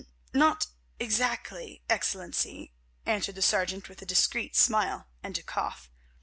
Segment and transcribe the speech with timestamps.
[0.33, 0.65] "Not
[0.99, 2.71] exactly, Excellency,"
[3.05, 5.91] answered the sergeant with a discreet smile and a cough.